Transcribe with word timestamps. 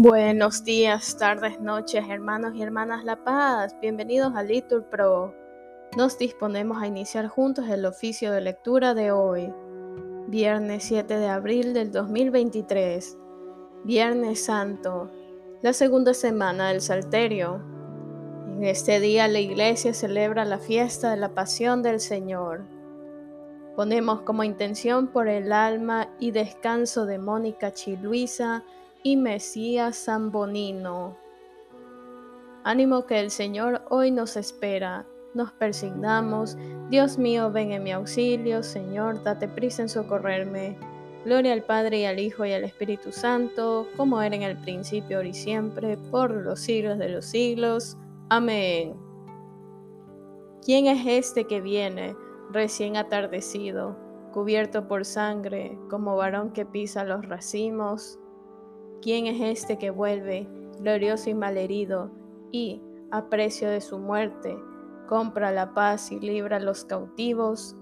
Buenos 0.00 0.62
días, 0.62 1.16
tardes, 1.16 1.60
noches, 1.60 2.04
hermanos 2.08 2.54
y 2.54 2.62
hermanas 2.62 3.02
La 3.02 3.16
Paz. 3.24 3.74
Bienvenidos 3.82 4.32
a 4.36 4.44
Litur 4.44 4.84
Pro. 4.84 5.34
Nos 5.96 6.16
disponemos 6.16 6.80
a 6.80 6.86
iniciar 6.86 7.26
juntos 7.26 7.68
el 7.68 7.84
oficio 7.84 8.30
de 8.30 8.40
lectura 8.40 8.94
de 8.94 9.10
hoy, 9.10 9.52
viernes 10.28 10.84
7 10.84 11.18
de 11.18 11.26
abril 11.26 11.74
del 11.74 11.90
2023, 11.90 13.18
Viernes 13.82 14.44
Santo, 14.44 15.10
la 15.62 15.72
segunda 15.72 16.14
semana 16.14 16.68
del 16.68 16.80
Salterio. 16.80 17.60
En 18.46 18.62
este 18.62 19.00
día 19.00 19.26
la 19.26 19.40
iglesia 19.40 19.92
celebra 19.94 20.44
la 20.44 20.60
fiesta 20.60 21.10
de 21.10 21.16
la 21.16 21.34
pasión 21.34 21.82
del 21.82 21.98
Señor. 21.98 22.64
Ponemos 23.74 24.20
como 24.20 24.44
intención 24.44 25.08
por 25.08 25.26
el 25.26 25.52
alma 25.52 26.08
y 26.20 26.30
descanso 26.30 27.04
de 27.04 27.18
Mónica 27.18 27.72
Chiluisa, 27.72 28.62
y 29.08 29.16
Mesías 29.16 30.04
Zambonino. 30.04 31.16
Ánimo 32.62 33.06
que 33.06 33.18
el 33.20 33.30
Señor 33.30 33.82
hoy 33.88 34.10
nos 34.10 34.36
espera. 34.36 35.06
Nos 35.32 35.50
persignamos. 35.52 36.58
Dios 36.90 37.16
mío, 37.16 37.50
ven 37.50 37.72
en 37.72 37.84
mi 37.84 37.92
auxilio. 37.92 38.62
Señor, 38.62 39.22
date 39.22 39.48
prisa 39.48 39.80
en 39.82 39.88
socorrerme. 39.88 40.76
Gloria 41.24 41.54
al 41.54 41.62
Padre 41.62 42.00
y 42.00 42.04
al 42.04 42.18
Hijo 42.18 42.44
y 42.44 42.52
al 42.52 42.64
Espíritu 42.64 43.10
Santo, 43.10 43.88
como 43.96 44.20
era 44.20 44.36
en 44.36 44.42
el 44.42 44.58
principio, 44.58 45.16
ahora 45.16 45.28
y 45.30 45.34
siempre, 45.34 45.96
por 46.10 46.30
los 46.30 46.60
siglos 46.60 46.98
de 46.98 47.08
los 47.08 47.24
siglos. 47.24 47.96
Amén. 48.28 48.94
¿Quién 50.62 50.86
es 50.86 51.06
este 51.06 51.44
que 51.44 51.62
viene, 51.62 52.14
recién 52.50 52.98
atardecido, 52.98 53.96
cubierto 54.32 54.86
por 54.86 55.06
sangre, 55.06 55.78
como 55.88 56.14
varón 56.16 56.52
que 56.52 56.66
pisa 56.66 57.04
los 57.04 57.26
racimos? 57.26 58.18
¿Quién 59.00 59.26
es 59.26 59.40
este 59.40 59.78
que 59.78 59.90
vuelve, 59.90 60.48
glorioso 60.80 61.30
y 61.30 61.34
malherido, 61.34 62.10
y, 62.50 62.82
a 63.12 63.28
precio 63.28 63.70
de 63.70 63.80
su 63.80 63.98
muerte, 63.98 64.58
compra 65.08 65.52
la 65.52 65.72
paz 65.72 66.10
y 66.10 66.18
libra 66.18 66.56
a 66.56 66.60
los 66.60 66.84
cautivos? 66.84 67.76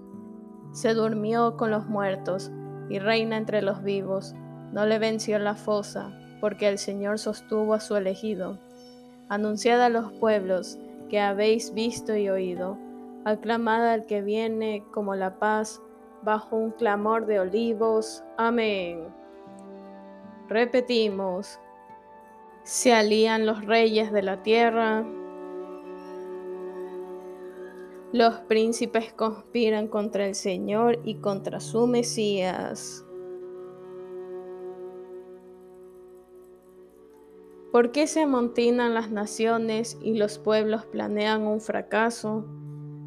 Se 0.73 0.93
durmió 0.93 1.57
con 1.57 1.71
los 1.71 1.87
muertos 1.87 2.51
y 2.89 2.99
reina 2.99 3.37
entre 3.37 3.63
los 3.63 3.81
vivos. 3.83 4.35
No 4.71 4.85
le 4.85 4.99
venció 4.99 5.39
la 5.39 5.55
fosa, 5.55 6.15
porque 6.39 6.67
el 6.67 6.77
Señor 6.77 7.17
sostuvo 7.17 7.73
a 7.73 7.79
su 7.79 7.95
elegido. 7.95 8.59
Anunciad 9.27 9.81
a 9.81 9.89
los 9.89 10.11
pueblos 10.13 10.77
que 11.09 11.19
habéis 11.19 11.73
visto 11.73 12.15
y 12.15 12.29
oído. 12.29 12.77
Aclamad 13.25 13.89
al 13.89 14.05
que 14.05 14.21
viene 14.21 14.83
como 14.93 15.15
la 15.15 15.39
paz 15.39 15.81
bajo 16.21 16.55
un 16.55 16.71
clamor 16.71 17.25
de 17.25 17.39
olivos. 17.39 18.23
Amén. 18.37 19.07
Repetimos, 20.49 21.59
se 22.63 22.93
alían 22.93 23.45
los 23.45 23.65
reyes 23.65 24.11
de 24.13 24.23
la 24.23 24.43
tierra, 24.43 25.05
los 28.13 28.35
príncipes 28.47 29.11
conspiran 29.11 29.89
contra 29.89 30.25
el 30.25 30.33
Señor 30.33 30.99
y 31.03 31.15
contra 31.15 31.59
su 31.59 31.85
Mesías. 31.87 33.03
¿Por 37.73 37.91
qué 37.91 38.07
se 38.07 38.21
amontinan 38.21 38.93
las 38.93 39.11
naciones 39.11 39.97
y 40.01 40.17
los 40.17 40.39
pueblos 40.39 40.85
planean 40.85 41.45
un 41.45 41.59
fracaso? 41.59 42.45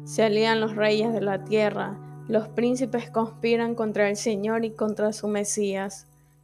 Se 0.03 0.21
alían 0.21 0.61
los 0.61 0.75
reyes 0.75 1.11
de 1.11 1.21
la 1.21 1.43
tierra, 1.43 1.99
los 2.27 2.47
príncipes 2.49 3.09
conspiran 3.09 3.73
contra 3.73 4.07
el 4.07 4.15
Señor 4.15 4.63
y 4.63 4.71
contra 4.71 5.11
su 5.11 5.27
Mesías. 5.27 6.10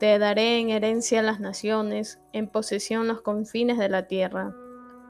te 0.00 0.18
daré 0.18 0.58
en 0.58 0.70
herencia 0.70 1.20
las 1.20 1.40
naciones, 1.40 2.20
en 2.32 2.48
posesión 2.48 3.06
los 3.06 3.20
confines 3.20 3.76
de 3.76 3.90
la 3.90 4.06
tierra. 4.06 4.56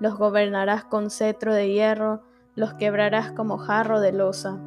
Los 0.00 0.18
gobernarás 0.18 0.82
con 0.82 1.10
cetro 1.10 1.54
de 1.54 1.72
hierro, 1.72 2.22
los 2.56 2.74
quebrarás 2.74 3.30
como 3.30 3.56
jarro 3.56 4.00
de 4.00 4.10
losa. 4.10 4.58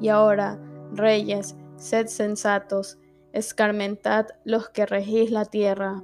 Y 0.00 0.08
ahora, 0.08 0.58
reyes, 0.92 1.54
sed 1.76 2.08
sensatos, 2.08 2.98
escarmentad 3.32 4.26
los 4.42 4.70
que 4.70 4.86
regís 4.86 5.30
la 5.30 5.44
tierra. 5.44 6.02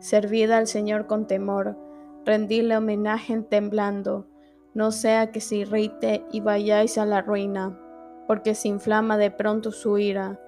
Servid 0.00 0.50
al 0.50 0.66
Señor 0.66 1.06
con 1.06 1.26
temor, 1.26 1.78
rendidle 2.26 2.76
homenaje 2.76 3.40
temblando, 3.40 4.26
no 4.74 4.92
sea 4.92 5.32
que 5.32 5.40
se 5.40 5.56
irrite 5.56 6.26
y 6.32 6.40
vayáis 6.40 6.98
a 6.98 7.06
la 7.06 7.22
ruina, 7.22 7.78
porque 8.26 8.54
se 8.54 8.68
inflama 8.68 9.16
de 9.16 9.30
pronto 9.30 9.72
su 9.72 9.96
ira 9.96 10.38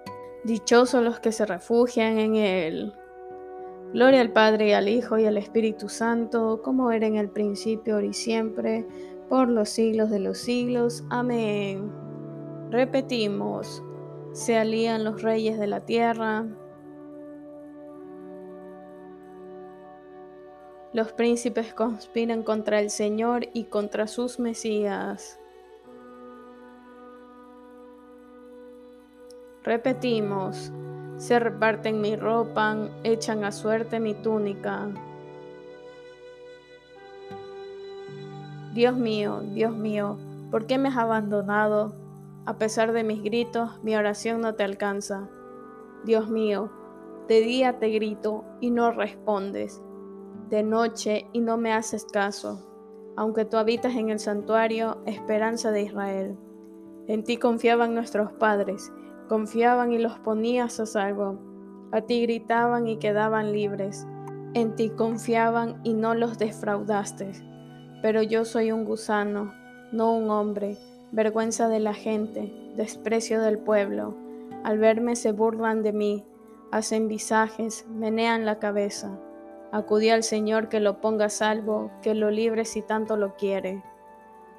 Dichosos 0.44 1.03
los 1.03 1.20
que 1.20 1.32
se 1.32 1.47
refugian 1.47 2.19
en 2.19 2.36
Él. 2.36 2.92
Gloria 3.92 4.20
al 4.20 4.32
Padre 4.32 4.69
y 4.69 4.72
al 4.72 4.88
Hijo 4.88 5.19
y 5.19 5.26
al 5.26 5.36
Espíritu 5.36 5.88
Santo, 5.88 6.62
como 6.62 6.91
era 6.91 7.06
en 7.06 7.16
el 7.16 7.28
principio, 7.28 7.94
ahora 7.94 8.06
y 8.06 8.12
siempre, 8.12 8.86
por 9.28 9.48
los 9.48 9.69
siglos 9.69 10.10
de 10.10 10.19
los 10.19 10.38
siglos. 10.38 11.04
Amén. 11.10 11.92
Repetimos, 12.70 13.82
se 14.32 14.56
alían 14.56 15.04
los 15.04 15.22
reyes 15.22 15.58
de 15.58 15.66
la 15.66 15.81
tierra, 15.81 16.47
los 20.92 21.12
príncipes 21.12 21.72
conspiran 21.72 22.42
contra 22.42 22.81
el 22.81 22.91
Señor 22.91 23.48
y 23.54 23.64
contra 23.64 24.06
sus 24.06 24.38
Mesías. 24.38 25.38
Repetimos, 29.65 30.73
se 31.19 31.39
reparten 31.39 32.00
mi 32.00 32.17
ropa, 32.17 32.77
echan 33.05 33.45
a 33.45 33.53
suerte 33.53 34.00
mi 34.00 34.12
túnica. 34.12 34.89
Dios 38.75 38.97
mío, 38.97 39.41
Dios 39.55 39.77
mío, 39.77 40.19
¿por 40.50 40.67
qué 40.67 40.78
me 40.78 40.89
has 40.89 40.97
abandonado? 40.97 41.95
A 42.45 42.59
pesar 42.59 42.93
de 42.93 43.05
mis 43.05 43.23
gritos, 43.23 43.71
mi 43.84 43.95
oración 43.95 44.41
no 44.41 44.56
te 44.56 44.65
alcanza. 44.65 45.28
Dios 46.05 46.29
mío, 46.29 46.73
de 47.29 47.41
día 47.41 47.79
te 47.79 47.89
grito 47.91 48.44
y 48.61 48.73
no 48.73 48.91
respondes, 48.91 49.81
de 50.50 50.65
noche 50.65 51.29
y 51.33 51.41
no 51.41 51.56
me 51.56 51.73
haces 51.73 52.05
caso, 52.05 52.67
aunque 53.17 53.44
tú 53.44 53.59
habitas 53.59 53.94
en 53.94 54.11
el 54.11 54.19
santuario, 54.19 54.99
esperanza 55.06 55.71
de 55.71 55.83
Israel. 55.83 56.37
En 57.06 57.23
ti 57.23 57.37
confiaban 57.37 57.94
nuestros 57.94 58.33
padres 58.33 58.91
Confiaban 59.28 59.93
y 59.93 59.99
los 59.99 60.19
ponías 60.19 60.81
a 60.81 60.87
salvo. 60.87 61.38
A 61.91 62.03
ti 62.03 62.22
gritaban 62.22 62.87
y 62.87 62.97
quedaban 62.97 63.53
libres. 63.53 64.06
En 64.55 64.75
ti 64.75 64.91
confiaban 64.91 65.81
y 65.84 65.94
no 65.94 66.15
los 66.15 66.38
defraudaste. 66.38 67.32
Pero 68.03 68.22
yo 68.22 68.44
soy 68.44 68.72
un 68.72 68.84
gusano, 68.84 69.53
no 69.93 70.12
un 70.12 70.31
hombre, 70.31 70.77
vergüenza 71.12 71.69
de 71.69 71.81
la 71.81 71.94
gente, 71.94 72.53
desprecio 72.77 73.41
del 73.41 73.59
pueblo. 73.59 74.15
Al 74.65 74.78
verme 74.78 75.16
se 75.16 75.32
burlan 75.32 75.82
de 75.82 75.93
mí, 75.93 76.25
hacen 76.71 77.09
visajes, 77.09 77.87
menean 77.88 78.44
la 78.44 78.58
cabeza. 78.58 79.19
Acudí 79.70 80.11
al 80.11 80.25
Señor 80.25 80.69
que 80.69 80.81
lo 80.81 81.00
ponga 81.00 81.26
a 81.26 81.31
salvo, 81.31 81.91
que 82.02 82.14
lo 82.14 82.31
libre 82.31 82.64
si 82.64 82.82
tanto 82.82 83.17
lo 83.17 83.37
quiere. 83.37 83.82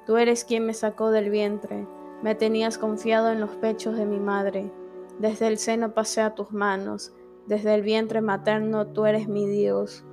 Tú 0.06 0.16
eres 0.16 0.44
quien 0.44 0.66
me 0.66 0.74
sacó 0.74 1.10
del 1.10 1.30
vientre 1.30 1.86
me 2.24 2.34
tenías 2.34 2.78
confiado 2.78 3.30
en 3.30 3.38
los 3.38 3.50
pechos 3.56 3.98
de 3.98 4.06
mi 4.06 4.18
madre. 4.18 4.72
Desde 5.18 5.46
el 5.46 5.58
seno 5.58 5.92
pasé 5.92 6.22
a 6.22 6.34
tus 6.34 6.52
manos. 6.52 7.12
Desde 7.46 7.74
el 7.74 7.82
vientre 7.82 8.22
materno 8.22 8.86
tú 8.86 9.04
eres 9.04 9.28
mi 9.28 9.46
Dios. 9.46 10.06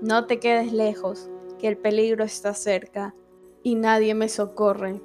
No 0.00 0.24
te 0.24 0.40
quedes 0.40 0.72
lejos, 0.72 1.28
que 1.58 1.68
el 1.68 1.76
peligro 1.76 2.24
está 2.24 2.54
cerca, 2.54 3.14
y 3.62 3.74
nadie 3.74 4.14
me 4.14 4.30
socorre. 4.30 5.02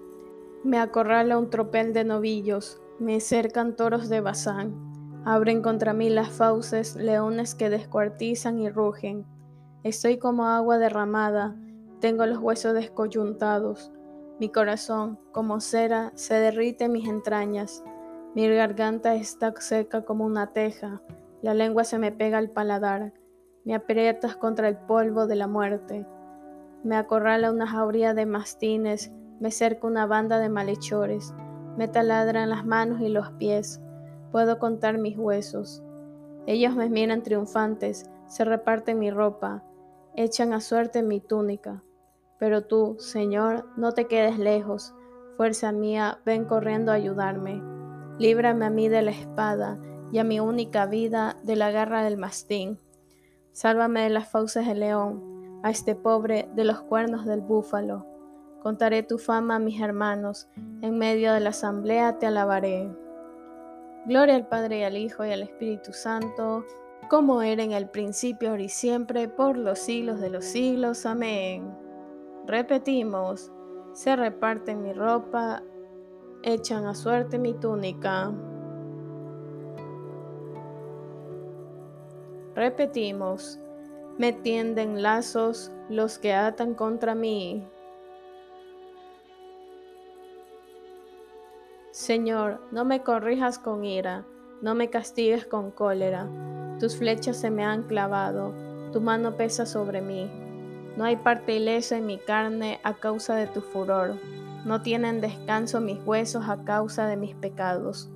Me 0.63 0.79
acorrala 0.79 1.38
un 1.38 1.49
tropel 1.49 1.91
de 1.91 2.05
novillos, 2.05 2.81
me 2.97 3.19
cercan 3.19 3.75
toros 3.75 4.07
de 4.07 4.21
Bazán. 4.21 5.21
Abren 5.25 5.61
contra 5.61 5.91
mí 5.91 6.09
las 6.09 6.29
fauces, 6.29 6.95
leones 6.95 7.55
que 7.55 7.69
descuartizan 7.69 8.57
y 8.59 8.69
rugen. 8.69 9.25
Estoy 9.83 10.17
como 10.17 10.45
agua 10.45 10.77
derramada, 10.77 11.57
tengo 11.99 12.25
los 12.25 12.39
huesos 12.39 12.73
descoyuntados. 12.73 13.91
Mi 14.39 14.49
corazón, 14.49 15.19
como 15.31 15.59
cera, 15.59 16.11
se 16.15 16.35
derrite 16.35 16.85
en 16.85 16.91
mis 16.91 17.07
entrañas. 17.07 17.83
Mi 18.35 18.47
garganta 18.47 19.15
está 19.15 19.53
seca 19.59 20.03
como 20.03 20.25
una 20.25 20.53
teja. 20.53 21.01
La 21.41 21.53
lengua 21.53 21.83
se 21.83 21.97
me 21.97 22.11
pega 22.11 22.37
al 22.37 22.51
paladar. 22.51 23.13
Me 23.65 23.73
aprietas 23.73 24.35
contra 24.35 24.67
el 24.67 24.77
polvo 24.77 25.27
de 25.27 25.35
la 25.35 25.47
muerte. 25.47 26.05
Me 26.83 26.95
acorrala 26.95 27.51
una 27.51 27.67
jauría 27.67 28.13
de 28.13 28.25
mastines, 28.25 29.11
me 29.39 29.51
cerca 29.51 29.87
una 29.87 30.05
banda 30.05 30.39
de 30.39 30.49
malhechores, 30.49 31.33
me 31.75 31.87
taladran 31.87 32.49
las 32.49 32.65
manos 32.65 33.01
y 33.01 33.09
los 33.09 33.31
pies, 33.33 33.81
puedo 34.31 34.59
contar 34.59 34.97
mis 34.97 35.17
huesos. 35.17 35.83
Ellos 36.45 36.75
me 36.75 36.89
miran 36.89 37.23
triunfantes, 37.23 38.09
se 38.27 38.45
reparten 38.45 38.99
mi 38.99 39.11
ropa, 39.11 39.63
echan 40.15 40.53
a 40.53 40.61
suerte 40.61 41.03
mi 41.03 41.19
túnica. 41.19 41.83
Pero 42.39 42.63
tú, 42.63 42.95
Señor, 42.99 43.65
no 43.77 43.93
te 43.93 44.05
quedes 44.05 44.37
lejos, 44.37 44.93
fuerza 45.37 45.71
mía, 45.71 46.19
ven 46.25 46.45
corriendo 46.45 46.91
a 46.91 46.95
ayudarme. 46.95 47.61
Líbrame 48.19 48.65
a 48.65 48.69
mí 48.69 48.89
de 48.89 49.01
la 49.01 49.11
espada 49.11 49.79
y 50.11 50.19
a 50.19 50.23
mi 50.23 50.39
única 50.39 50.85
vida 50.85 51.37
de 51.43 51.55
la 51.55 51.71
garra 51.71 52.03
del 52.03 52.17
mastín. 52.17 52.79
Sálvame 53.51 54.01
de 54.01 54.09
las 54.09 54.29
fauces 54.29 54.67
del 54.67 54.81
león, 54.81 55.61
a 55.63 55.69
este 55.71 55.95
pobre 55.95 56.49
de 56.55 56.63
los 56.63 56.81
cuernos 56.81 57.25
del 57.25 57.41
búfalo. 57.41 58.05
Contaré 58.61 59.03
tu 59.03 59.17
fama 59.17 59.55
a 59.55 59.59
mis 59.59 59.81
hermanos, 59.81 60.47
en 60.81 60.97
medio 60.97 61.33
de 61.33 61.39
la 61.39 61.49
asamblea 61.49 62.19
te 62.19 62.27
alabaré. 62.27 62.89
Gloria 64.05 64.35
al 64.35 64.47
Padre 64.47 64.79
y 64.79 64.83
al 64.83 64.97
Hijo 64.97 65.25
y 65.25 65.31
al 65.31 65.43
Espíritu 65.43 65.93
Santo, 65.93 66.65
como 67.09 67.41
era 67.41 67.63
en 67.63 67.71
el 67.71 67.89
principio, 67.89 68.49
ahora 68.49 68.63
y 68.63 68.69
siempre, 68.69 69.27
por 69.27 69.57
los 69.57 69.79
siglos 69.79 70.19
de 70.19 70.29
los 70.29 70.45
siglos. 70.45 71.05
Amén. 71.05 71.86
Repetimos, 72.47 73.51
se 73.91 74.15
reparten 74.15 74.81
mi 74.81 74.94
ropa, 74.94 75.63
echan 76.44 76.85
a 76.85 76.95
suerte 76.95 77.38
mi 77.38 77.53
túnica. 77.53 78.31
Repetimos, 82.55 83.59
me 84.17 84.31
tienden 84.31 85.03
lazos 85.03 85.73
los 85.89 86.19
que 86.19 86.33
atan 86.33 86.73
contra 86.73 87.15
mí. 87.15 87.67
Señor, 91.91 92.61
no 92.71 92.85
me 92.85 93.03
corrijas 93.03 93.59
con 93.59 93.83
ira, 93.83 94.25
no 94.61 94.73
me 94.73 94.89
castigues 94.89 95.45
con 95.45 95.69
cólera. 95.69 96.29
Tus 96.79 96.95
flechas 96.95 97.35
se 97.35 97.51
me 97.51 97.65
han 97.65 97.83
clavado, 97.83 98.53
tu 98.94 99.01
mano 99.01 99.35
pesa 99.35 99.65
sobre 99.65 99.99
mí. 100.01 100.46
No 100.97 101.05
hay 101.05 101.15
parte 101.15 101.55
ilesa 101.55 101.97
en 101.97 102.05
mi 102.05 102.17
carne 102.17 102.81
a 102.83 102.95
causa 102.95 103.35
de 103.35 103.47
tu 103.47 103.61
furor. 103.61 104.15
No 104.65 104.81
tienen 104.81 105.21
descanso 105.21 105.79
mis 105.79 105.99
huesos 106.05 106.49
a 106.49 106.65
causa 106.65 107.07
de 107.07 107.15
mis 107.15 107.35
pecados. 107.35 108.09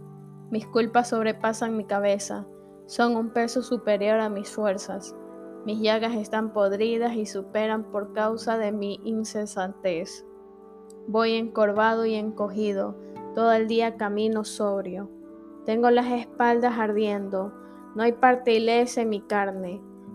Mis 0.49 0.67
culpas 0.67 1.09
sobrepasan 1.09 1.77
mi 1.77 1.85
cabeza 1.85 2.45
son 2.91 3.15
un 3.15 3.29
peso 3.29 3.61
superior 3.61 4.19
a 4.19 4.27
mis 4.27 4.49
fuerzas. 4.49 5.15
Mis 5.65 5.79
llagas 5.79 6.13
están 6.15 6.51
podridas 6.51 7.15
y 7.15 7.25
superan 7.25 7.85
por 7.85 8.11
causa 8.11 8.57
de 8.57 8.73
mi 8.73 8.99
incesantez. 9.05 10.25
Voy 11.07 11.35
encorvado 11.35 12.05
y 12.05 12.15
encogido, 12.15 12.97
todo 13.33 13.53
el 13.53 13.69
día 13.69 13.95
camino 13.95 14.43
sobrio. 14.43 15.09
Tengo 15.65 15.89
las 15.89 16.11
espaldas 16.11 16.77
ardiendo, 16.77 17.53
no 17.95 18.03
hay 18.03 18.11
parte 18.11 18.55
ilesa 18.55 19.03
en 19.03 19.09
mi 19.09 19.21
carne. 19.21 19.81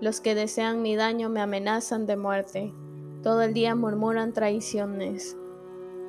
los 0.00 0.20
que 0.20 0.34
desean 0.34 0.82
mi 0.82 0.96
daño 0.96 1.28
me 1.28 1.40
amenazan 1.40 2.06
de 2.06 2.16
muerte, 2.16 2.74
todo 3.22 3.42
el 3.42 3.52
día 3.52 3.74
murmuran 3.74 4.32
traiciones. 4.32 5.36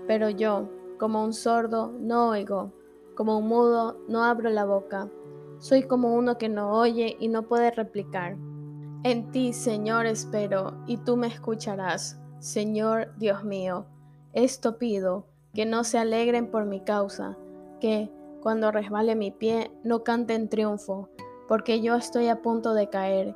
Pero 0.07 0.29
yo, 0.29 0.69
como 0.97 1.23
un 1.23 1.33
sordo, 1.33 1.93
no 1.99 2.29
oigo, 2.29 2.73
como 3.15 3.37
un 3.37 3.47
mudo, 3.47 3.97
no 4.07 4.23
abro 4.23 4.49
la 4.49 4.65
boca 4.65 5.09
soy 5.61 5.83
como 5.83 6.15
uno 6.15 6.39
que 6.39 6.49
no 6.49 6.71
oye 6.71 7.15
y 7.19 7.27
no 7.27 7.43
puede 7.43 7.69
replicar. 7.69 8.35
En 9.03 9.31
ti, 9.31 9.53
Señor, 9.53 10.07
espero, 10.07 10.73
y 10.87 10.97
tú 10.97 11.17
me 11.17 11.27
escucharás. 11.27 12.19
Señor 12.39 13.15
Dios 13.17 13.43
mío, 13.43 13.85
esto 14.33 14.79
pido, 14.79 15.27
que 15.53 15.67
no 15.67 15.83
se 15.83 15.99
alegren 15.99 16.49
por 16.49 16.65
mi 16.65 16.81
causa, 16.81 17.37
que, 17.79 18.11
cuando 18.41 18.71
resbale 18.71 19.15
mi 19.15 19.29
pie, 19.29 19.71
no 19.83 20.03
cante 20.03 20.33
en 20.33 20.49
triunfo, 20.49 21.09
porque 21.47 21.79
yo 21.79 21.95
estoy 21.95 22.27
a 22.27 22.41
punto 22.41 22.73
de 22.73 22.89
caer, 22.89 23.35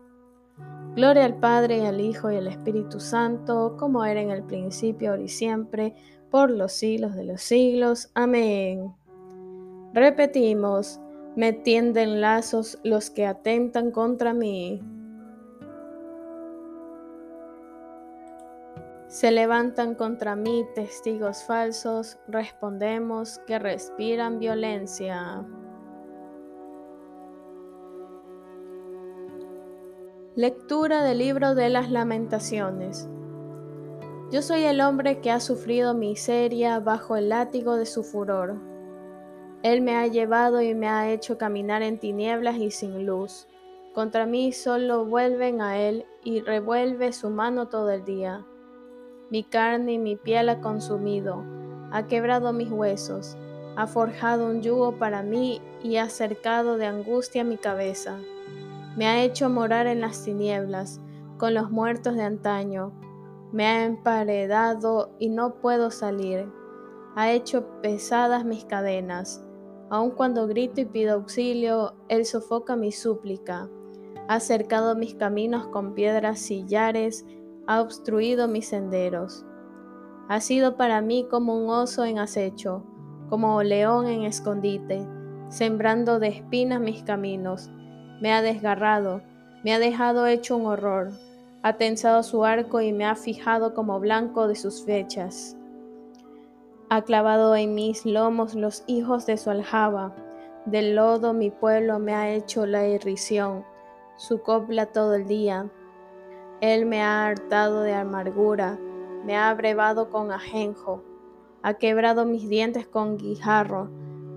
Gloria 0.95 1.23
al 1.23 1.35
Padre 1.35 1.87
al 1.87 2.01
Hijo 2.01 2.29
y 2.31 2.35
al 2.35 2.47
Espíritu 2.47 2.99
Santo, 2.99 3.77
como 3.79 4.03
era 4.03 4.19
en 4.19 4.29
el 4.29 4.43
principio, 4.43 5.11
ahora 5.11 5.23
y 5.23 5.29
siempre, 5.29 5.95
por 6.29 6.51
los 6.51 6.73
siglos 6.73 7.15
de 7.15 7.23
los 7.23 7.41
siglos. 7.41 8.11
Amén. 8.13 8.93
Repetimos, 9.93 10.99
me 11.37 11.53
tienden 11.53 12.19
lazos 12.19 12.77
los 12.83 13.09
que 13.09 13.25
atentan 13.25 13.91
contra 13.91 14.33
mí. 14.33 14.81
Se 19.07 19.31
levantan 19.31 19.95
contra 19.95 20.35
mí 20.35 20.65
testigos 20.75 21.43
falsos, 21.43 22.17
respondemos 22.27 23.39
que 23.47 23.59
respiran 23.59 24.39
violencia. 24.39 25.45
Lectura 30.41 31.03
del 31.03 31.19
libro 31.19 31.53
de 31.53 31.69
las 31.69 31.91
lamentaciones. 31.91 33.07
Yo 34.31 34.41
soy 34.41 34.63
el 34.63 34.81
hombre 34.81 35.19
que 35.19 35.29
ha 35.29 35.39
sufrido 35.39 35.93
miseria 35.93 36.79
bajo 36.79 37.15
el 37.15 37.29
látigo 37.29 37.75
de 37.75 37.85
su 37.85 38.01
furor. 38.01 38.55
Él 39.61 39.81
me 39.81 39.95
ha 39.97 40.07
llevado 40.07 40.63
y 40.63 40.73
me 40.73 40.87
ha 40.87 41.11
hecho 41.11 41.37
caminar 41.37 41.83
en 41.83 41.99
tinieblas 41.99 42.57
y 42.57 42.71
sin 42.71 43.05
luz. 43.05 43.47
Contra 43.93 44.25
mí 44.25 44.51
solo 44.51 45.05
vuelven 45.05 45.61
a 45.61 45.77
él 45.77 46.07
y 46.23 46.41
revuelve 46.41 47.13
su 47.13 47.29
mano 47.29 47.67
todo 47.67 47.91
el 47.91 48.03
día. 48.03 48.43
Mi 49.29 49.43
carne 49.43 49.93
y 49.93 49.99
mi 49.99 50.15
piel 50.15 50.49
ha 50.49 50.59
consumido, 50.59 51.43
ha 51.91 52.07
quebrado 52.07 52.51
mis 52.51 52.71
huesos, 52.71 53.37
ha 53.75 53.85
forjado 53.85 54.47
un 54.47 54.63
yugo 54.63 54.97
para 54.97 55.21
mí 55.21 55.61
y 55.83 55.97
ha 55.97 56.09
cercado 56.09 56.77
de 56.77 56.87
angustia 56.87 57.43
mi 57.43 57.57
cabeza. 57.57 58.17
Me 58.95 59.07
ha 59.07 59.23
hecho 59.23 59.49
morar 59.49 59.87
en 59.87 60.01
las 60.01 60.23
tinieblas, 60.23 61.01
con 61.37 61.53
los 61.53 61.71
muertos 61.71 62.15
de 62.15 62.23
antaño. 62.23 62.93
Me 63.51 63.65
ha 63.65 63.85
emparedado 63.85 65.15
y 65.19 65.29
no 65.29 65.55
puedo 65.55 65.91
salir. 65.91 66.51
Ha 67.15 67.31
hecho 67.31 67.81
pesadas 67.81 68.45
mis 68.45 68.65
cadenas. 68.65 69.45
Aun 69.89 70.11
cuando 70.11 70.47
grito 70.47 70.81
y 70.81 70.85
pido 70.85 71.15
auxilio, 71.15 71.95
Él 72.07 72.25
sofoca 72.25 72.75
mi 72.75 72.91
súplica. 72.91 73.69
Ha 74.27 74.39
cercado 74.39 74.95
mis 74.95 75.15
caminos 75.15 75.67
con 75.67 75.93
piedras 75.93 76.39
sillares 76.39 77.25
ha 77.67 77.81
obstruido 77.81 78.47
mis 78.47 78.67
senderos. 78.67 79.45
Ha 80.27 80.39
sido 80.39 80.77
para 80.77 81.01
mí 81.01 81.27
como 81.29 81.57
un 81.57 81.69
oso 81.69 82.05
en 82.05 82.19
acecho, 82.19 82.83
como 83.29 83.61
león 83.63 84.07
en 84.07 84.23
escondite, 84.23 85.07
sembrando 85.49 86.19
de 86.19 86.29
espinas 86.29 86.79
mis 86.79 87.03
caminos. 87.03 87.69
Me 88.21 88.31
ha 88.31 88.43
desgarrado, 88.43 89.21
me 89.63 89.73
ha 89.73 89.79
dejado 89.79 90.27
hecho 90.27 90.55
un 90.55 90.67
horror, 90.67 91.11
ha 91.63 91.73
tensado 91.73 92.21
su 92.21 92.45
arco 92.45 92.79
y 92.79 92.93
me 92.93 93.03
ha 93.03 93.15
fijado 93.15 93.73
como 93.73 93.99
blanco 93.99 94.47
de 94.47 94.55
sus 94.55 94.85
flechas. 94.85 95.57
Ha 96.89 97.01
clavado 97.01 97.55
en 97.55 97.73
mis 97.73 98.05
lomos 98.05 98.53
los 98.53 98.83
hijos 98.85 99.25
de 99.25 99.37
su 99.37 99.49
aljaba, 99.49 100.15
del 100.67 100.95
lodo 100.95 101.33
mi 101.33 101.49
pueblo 101.49 101.97
me 101.97 102.13
ha 102.13 102.31
hecho 102.31 102.67
la 102.67 102.87
irrisión, 102.87 103.65
su 104.17 104.43
copla 104.43 104.85
todo 104.85 105.15
el 105.15 105.25
día, 105.25 105.71
él 106.61 106.85
me 106.85 107.01
ha 107.01 107.25
hartado 107.25 107.81
de 107.81 107.93
amargura, 107.93 108.77
me 109.25 109.35
ha 109.35 109.49
abrevado 109.49 110.11
con 110.11 110.31
ajenjo, 110.31 111.03
ha 111.63 111.73
quebrado 111.73 112.25
mis 112.25 112.47
dientes 112.47 112.85
con 112.85 113.17
guijarro, 113.17 113.89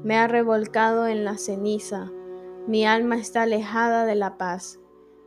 me 0.03 0.17
ha 0.17 0.27
revolcado 0.27 1.07
en 1.07 1.27
la 1.27 1.37
ceniza, 1.37 2.11
mi 2.67 2.87
alma 2.87 3.17
está 3.17 3.43
alejada 3.43 4.07
de 4.07 4.15
la 4.15 4.39
paz. 4.39 4.81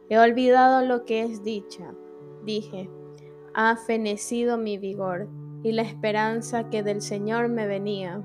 He 0.10 0.18
olvidado 0.18 0.86
lo 0.86 1.06
que 1.06 1.24
es 1.24 1.44
dicha, 1.44 1.94
dije, 2.44 2.90
ha 3.54 3.76
fenecido 3.76 4.58
mi 4.58 4.78
vigor 4.78 5.28
y 5.64 5.72
la 5.72 5.82
esperanza 5.82 6.70
que 6.70 6.82
del 6.82 7.02
Señor 7.02 7.50
me 7.50 7.68
venía. 7.68 8.24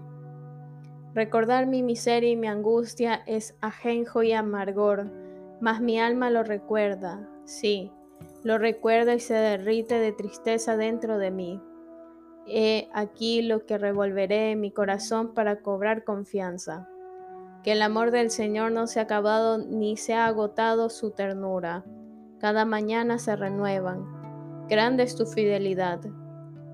Recordar 1.14 1.66
mi 1.66 1.82
miseria 1.82 2.30
y 2.30 2.36
mi 2.36 2.46
angustia 2.46 3.22
es 3.26 3.56
ajenjo 3.60 4.22
y 4.22 4.32
amargor, 4.32 5.10
mas 5.60 5.80
mi 5.80 6.00
alma 6.00 6.30
lo 6.30 6.42
recuerda, 6.42 7.28
sí, 7.44 7.92
lo 8.44 8.58
recuerda 8.58 9.14
y 9.14 9.20
se 9.20 9.34
derrite 9.34 9.98
de 9.98 10.12
tristeza 10.12 10.76
dentro 10.76 11.18
de 11.18 11.30
mí. 11.30 11.60
He 12.46 12.88
aquí 12.92 13.42
lo 13.42 13.66
que 13.66 13.78
revolveré 13.78 14.52
en 14.52 14.60
mi 14.60 14.72
corazón 14.72 15.34
para 15.34 15.62
cobrar 15.62 16.04
confianza. 16.04 16.88
Que 17.62 17.72
el 17.72 17.82
amor 17.82 18.10
del 18.10 18.30
Señor 18.30 18.72
no 18.72 18.86
se 18.86 18.98
ha 18.98 19.04
acabado 19.04 19.58
ni 19.58 19.96
se 19.96 20.14
ha 20.14 20.26
agotado 20.26 20.90
su 20.90 21.12
ternura. 21.12 21.84
Cada 22.40 22.64
mañana 22.64 23.18
se 23.18 23.36
renuevan. 23.36 24.04
Grande 24.68 25.04
es 25.04 25.14
tu 25.14 25.26
fidelidad. 25.26 26.00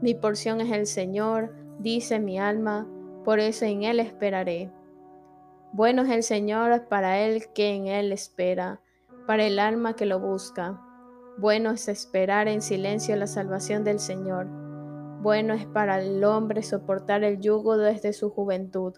Mi 0.01 0.15
porción 0.15 0.61
es 0.61 0.71
el 0.71 0.87
Señor, 0.87 1.55
dice 1.79 2.21
mi 2.21 2.39
alma, 2.39 2.87
por 3.25 3.41
eso 3.41 3.65
en 3.65 3.83
Él 3.83 4.01
esperaré. 4.01 4.73
Bueno 5.73 6.03
es 6.03 6.11
el 6.11 6.23
Señor 6.23 6.89
para 6.89 7.19
el 7.19 7.53
que 7.53 7.75
en 7.75 7.89
Él 7.89 8.13
espera, 8.13 8.81
para 9.27 9.45
el 9.45 9.59
alma 9.59 9.95
que 9.95 10.07
lo 10.07 10.19
busca. 10.19 10.81
Bueno 11.37 11.73
es 11.73 11.89
esperar 11.89 12.49
en 12.49 12.63
silencio 12.63 13.15
la 13.17 13.27
salvación 13.27 13.85
del 13.85 13.99
Señor. 13.99 14.47
Bueno 15.21 15.53
es 15.53 15.67
para 15.67 16.01
el 16.01 16.25
hombre 16.25 16.63
soportar 16.63 17.25
el 17.25 17.41
yugo 17.41 17.77
desde 17.77 18.13
su 18.15 18.31
juventud, 18.31 18.95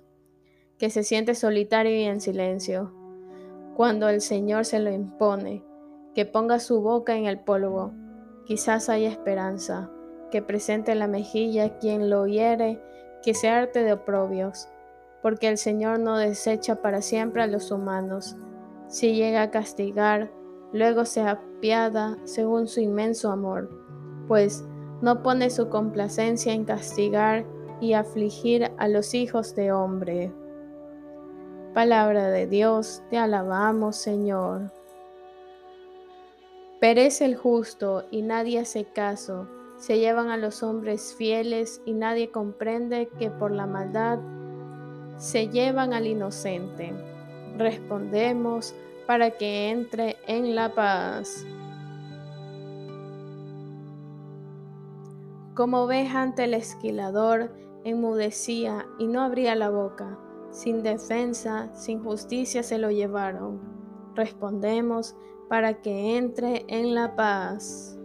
que 0.81 0.89
se 0.89 1.05
siente 1.05 1.35
solitario 1.35 1.95
y 1.95 2.05
en 2.05 2.23
silencio. 2.23 2.91
Cuando 3.77 4.09
el 4.09 4.23
Señor 4.23 4.65
se 4.65 4.81
lo 4.81 4.91
impone, 4.91 5.63
que 6.15 6.25
ponga 6.25 6.59
su 6.59 6.81
boca 6.81 7.17
en 7.17 7.27
el 7.27 7.39
polvo, 7.39 7.93
quizás 8.47 8.89
haya 8.89 9.11
esperanza, 9.11 9.91
que 10.31 10.41
presente 10.41 10.95
la 10.95 11.07
mejilla 11.07 11.79
quien 11.79 12.09
lo 12.09 12.27
hiere 12.27 12.83
que 13.23 13.35
se 13.35 13.51
arte 13.51 13.85
de 13.85 13.93
oprobios, 13.93 14.69
porque 15.21 15.49
el 15.49 15.59
Señor 15.59 15.99
no 15.99 16.17
desecha 16.17 16.77
para 16.77 17.03
siempre 17.03 17.43
a 17.43 17.47
los 17.47 17.71
humanos. 17.71 18.37
Si 18.89 19.15
llega 19.15 19.43
a 19.43 19.51
castigar, 19.51 20.33
luego 20.73 21.05
se 21.05 21.21
apiada 21.21 22.17
según 22.25 22.67
su 22.67 22.81
inmenso 22.81 23.31
amor, 23.31 23.69
pues 24.27 24.65
no 25.03 25.23
pone 25.23 25.51
su 25.51 25.69
complacencia 25.69 26.55
en 26.55 26.65
castigar 26.65 27.45
y 27.83 27.93
afligir 27.93 28.73
a 28.79 28.89
los 28.89 29.13
hijos 29.13 29.55
de 29.55 29.73
hombre. 29.73 30.33
Palabra 31.75 32.31
de 32.31 32.47
Dios, 32.47 33.03
te 33.11 33.19
alabamos 33.19 33.97
Señor. 33.97 34.73
Perece 36.81 37.25
el 37.25 37.37
justo 37.37 38.05
y 38.11 38.23
nadie 38.23 38.59
hace 38.59 38.85
caso 38.85 39.47
se 39.81 39.99
llevan 39.99 40.29
a 40.29 40.37
los 40.37 40.63
hombres 40.63 41.15
fieles 41.17 41.81
y 41.87 41.95
nadie 41.95 42.31
comprende 42.31 43.09
que 43.19 43.31
por 43.31 43.51
la 43.51 43.67
maldad 43.67 44.19
se 45.17 45.49
llevan 45.49 45.95
al 45.95 46.07
inocente. 46.07 46.93
Respondemos 47.57 48.75
para 49.07 49.31
que 49.31 49.71
entre 49.71 50.17
en 50.27 50.55
la 50.55 50.75
paz. 50.75 51.47
Como 55.55 55.85
oveja 55.85 56.21
ante 56.21 56.45
el 56.45 56.53
esquilador, 56.53 57.51
enmudecía 57.85 58.87
y 58.99 59.07
no 59.07 59.23
abría 59.23 59.55
la 59.55 59.71
boca. 59.71 60.19
Sin 60.51 60.83
defensa, 60.83 61.71
sin 61.75 62.03
justicia 62.03 62.63
se 62.63 62.79
lo 62.79 62.91
llevaron. 62.91 63.61
Respondemos 64.15 65.15
para 65.49 65.81
que 65.81 66.17
entre 66.17 66.65
en 66.69 66.95
la 66.95 67.15
paz. 67.15 67.97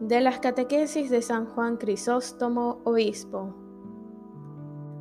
De 0.00 0.20
las 0.20 0.38
catequesis 0.38 1.10
de 1.10 1.22
San 1.22 1.46
Juan 1.46 1.76
Crisóstomo, 1.76 2.80
obispo. 2.84 3.54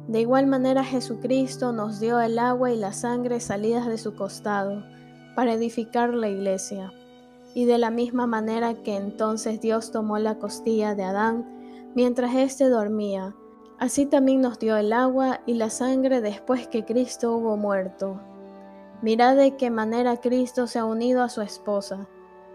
De 0.07 0.21
igual 0.21 0.47
manera 0.47 0.83
Jesucristo 0.83 1.73
nos 1.73 1.99
dio 1.99 2.19
el 2.21 2.39
agua 2.39 2.71
y 2.71 2.77
la 2.77 2.93
sangre 2.93 3.39
salidas 3.39 3.87
de 3.87 3.97
su 3.97 4.15
costado 4.15 4.83
para 5.35 5.53
edificar 5.53 6.13
la 6.13 6.29
iglesia. 6.29 6.93
Y 7.53 7.65
de 7.65 7.77
la 7.77 7.91
misma 7.91 8.25
manera 8.25 8.73
que 8.83 8.95
entonces 8.95 9.59
Dios 9.59 9.91
tomó 9.91 10.17
la 10.17 10.39
costilla 10.39 10.95
de 10.95 11.03
Adán 11.03 11.91
mientras 11.93 12.33
éste 12.35 12.69
dormía, 12.69 13.35
así 13.79 14.05
también 14.05 14.41
nos 14.41 14.59
dio 14.59 14.77
el 14.77 14.93
agua 14.93 15.41
y 15.45 15.53
la 15.53 15.69
sangre 15.69 16.21
después 16.21 16.67
que 16.67 16.85
Cristo 16.85 17.35
hubo 17.35 17.57
muerto. 17.57 18.19
Mirad 19.01 19.35
de 19.35 19.55
qué 19.55 19.69
manera 19.69 20.17
Cristo 20.17 20.67
se 20.67 20.79
ha 20.79 20.85
unido 20.85 21.21
a 21.21 21.29
su 21.29 21.41
esposa 21.41 22.07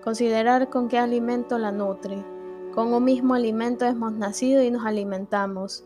Considerar 0.02 0.68
con 0.68 0.88
qué 0.88 0.98
alimento 0.98 1.58
la 1.58 1.70
nutre. 1.70 2.24
Con 2.74 2.92
un 2.92 3.04
mismo 3.04 3.34
alimento 3.34 3.84
hemos 3.84 4.12
nacido 4.12 4.60
y 4.60 4.68
nos 4.68 4.84
alimentamos. 4.84 5.84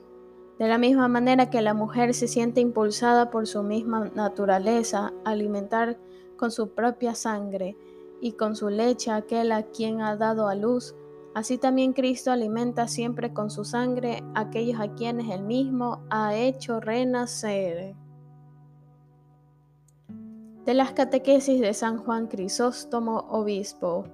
De 0.59 0.69
la 0.69 0.79
misma 0.79 1.07
manera 1.07 1.51
que 1.51 1.61
la 1.61 1.75
mujer 1.75 2.15
se 2.15 2.27
siente 2.27 2.63
impulsada 2.63 3.31
por 3.31 3.47
su 3.47 3.63
misma 3.63 4.11
naturaleza 4.15 5.13
a 5.23 5.31
alimentar 5.31 5.99
con 6.39 6.51
su 6.51 6.71
propia 6.71 7.15
sangre 7.15 7.77
y 8.23 8.33
con 8.33 8.57
su 8.57 8.71
leche 8.71 9.11
aquel 9.11 9.53
a 9.53 9.65
quien 9.65 10.01
ha 10.01 10.17
dado 10.17 10.49
a 10.49 10.55
luz, 10.55 10.95
así 11.37 11.59
también 11.59 11.93
Cristo 11.93 12.33
alimenta 12.33 12.89
siempre 12.89 13.35
con 13.35 13.51
su 13.51 13.63
sangre 13.63 14.25
a 14.35 14.41
aquellos 14.41 14.81
a 14.81 14.95
quienes 14.95 15.29
él 15.29 15.43
mismo 15.43 16.03
ha 16.09 16.35
hecho 16.35 16.81
renacer 16.81 17.95
de 20.65 20.73
las 20.73 20.93
catequesis 20.93 21.61
de 21.61 21.75
San 21.75 21.99
Juan 21.99 22.29
Crisóstomo, 22.29 23.19
obispo. 23.29 24.07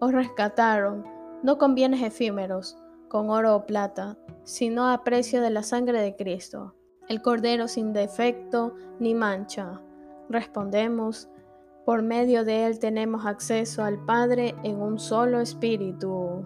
Os 0.00 0.10
rescataron, 0.10 1.04
no 1.44 1.56
con 1.56 1.76
bienes 1.76 2.02
efímeros, 2.02 2.76
con 3.08 3.30
oro 3.30 3.54
o 3.54 3.64
plata, 3.64 4.18
sino 4.42 4.90
a 4.90 5.04
precio 5.04 5.40
de 5.40 5.50
la 5.50 5.62
sangre 5.62 6.02
de 6.02 6.16
Cristo, 6.16 6.74
el 7.08 7.22
Cordero 7.22 7.68
sin 7.68 7.92
defecto 7.92 8.74
ni 8.98 9.14
mancha. 9.14 9.80
Respondemos, 10.28 11.28
por 11.86 12.02
medio 12.02 12.44
de 12.44 12.66
él 12.66 12.80
tenemos 12.80 13.24
acceso 13.26 13.84
al 13.84 14.04
Padre 14.04 14.56
en 14.64 14.82
un 14.82 14.98
solo 14.98 15.40
espíritu. 15.40 16.44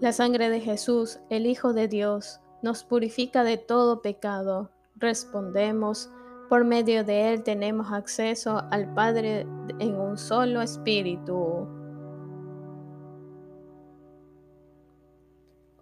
La 0.00 0.12
sangre 0.12 0.50
de 0.50 0.58
Jesús, 0.58 1.20
el 1.30 1.46
Hijo 1.46 1.72
de 1.72 1.86
Dios, 1.86 2.40
nos 2.62 2.82
purifica 2.82 3.44
de 3.44 3.58
todo 3.58 4.02
pecado. 4.02 4.72
Respondemos, 4.96 6.10
por 6.48 6.64
medio 6.64 7.04
de 7.04 7.32
Él 7.32 7.44
tenemos 7.44 7.92
acceso 7.92 8.60
al 8.72 8.92
Padre 8.92 9.46
en 9.78 9.94
un 9.94 10.18
solo 10.18 10.62
espíritu. 10.62 11.68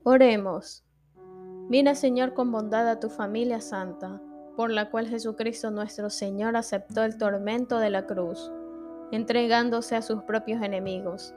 Oremos. 0.03 0.85
Mira, 1.71 1.95
Señor, 1.95 2.35
con 2.35 2.53
bondad 2.53 2.87
a 2.87 3.01
tu 3.01 3.09
familia 3.09 3.63
santa, 3.63 4.21
por 4.61 4.71
la 4.71 4.91
cual 4.91 5.09
Jesucristo 5.09 5.71
nuestro 5.71 6.11
Señor 6.11 6.55
aceptó 6.55 7.03
el 7.03 7.17
tormento 7.17 7.79
de 7.79 7.89
la 7.89 8.05
cruz, 8.05 8.53
entregándose 9.11 9.97
a 9.97 10.03
sus 10.03 10.23
propios 10.25 10.61
enemigos. 10.61 11.35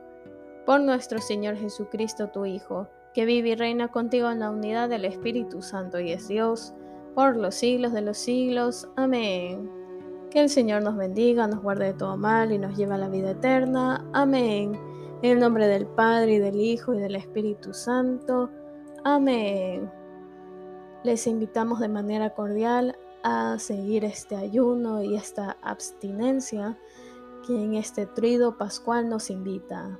Por 0.66 0.82
nuestro 0.82 1.22
Señor 1.22 1.56
Jesucristo, 1.56 2.28
tu 2.32 2.46
Hijo, 2.46 2.90
que 3.14 3.24
vive 3.24 3.52
y 3.52 3.56
reina 3.56 3.88
contigo 3.88 4.30
en 4.30 4.42
la 4.42 4.50
unidad 4.50 4.90
del 4.90 5.06
Espíritu 5.06 5.62
Santo 5.62 6.02
y 6.02 6.12
es 6.12 6.28
Dios, 6.28 6.74
por 7.16 7.38
los 7.38 7.56
siglos 7.56 7.94
de 7.94 8.02
los 8.02 8.18
siglos. 8.18 8.90
Amén. 8.98 9.72
Que 10.30 10.42
el 10.42 10.50
Señor 10.50 10.84
nos 10.84 10.98
bendiga, 10.98 11.48
nos 11.48 11.62
guarde 11.62 11.86
de 11.86 11.94
todo 11.94 12.18
mal 12.18 12.52
y 12.52 12.58
nos 12.58 12.76
lleve 12.76 12.96
a 12.96 12.98
la 12.98 13.08
vida 13.08 13.32
eterna. 13.32 14.06
Amén. 14.12 14.78
En 15.22 15.32
el 15.32 15.40
nombre 15.40 15.70
del 15.70 15.88
Padre 15.88 16.34
y 16.34 16.40
del 16.40 16.60
Hijo 16.60 16.94
y 16.94 17.00
del 17.00 17.16
Espíritu 17.16 17.74
Santo. 17.74 18.50
Amén. 19.06 19.90
Les 21.06 21.26
invitamos 21.26 21.80
de 21.80 21.88
manera 21.88 22.32
cordial 22.32 22.98
a 23.24 23.58
seguir 23.58 24.06
este 24.06 24.36
ayuno 24.36 25.02
y 25.02 25.16
esta 25.16 25.58
abstinencia 25.62 26.78
que 27.48 27.56
en 27.56 27.76
este 27.76 28.06
trido 28.06 28.58
pascual 28.58 29.10
nos 29.10 29.30
invita. 29.30 30.00